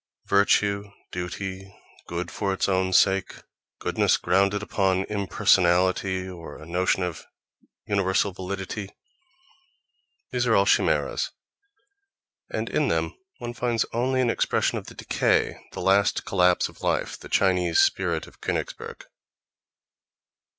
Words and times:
"Virtue," 0.25 0.89
"duty," 1.11 1.75
"good 2.07 2.31
for 2.31 2.51
its 2.53 2.67
own 2.67 2.91
sake," 2.91 3.35
goodness 3.77 4.17
grounded 4.17 4.63
upon 4.63 5.03
impersonality 5.09 6.27
or 6.27 6.57
a 6.57 6.65
notion 6.65 7.03
of 7.03 7.27
universal 7.85 8.31
validity—these 8.31 10.47
are 10.47 10.55
all 10.55 10.65
chimeras, 10.65 11.29
and 12.49 12.67
in 12.67 12.87
them 12.87 13.15
one 13.37 13.53
finds 13.53 13.85
only 13.93 14.21
an 14.21 14.31
expression 14.31 14.79
of 14.79 14.87
the 14.87 14.95
decay, 14.95 15.57
the 15.73 15.81
last 15.81 16.25
collapse 16.25 16.67
of 16.67 16.81
life, 16.81 17.15
the 17.19 17.29
Chinese 17.29 17.79
spirit 17.79 18.25
of 18.25 18.41
Königsberg. 18.41 19.03